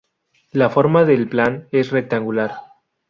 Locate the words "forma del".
0.71-1.29